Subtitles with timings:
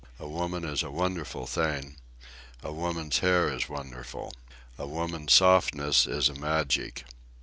[0.17, 1.95] A woman is a wonderful thing.
[2.63, 4.33] A woman's hair is wonderful.
[4.79, 7.05] A woman's softness is a magic.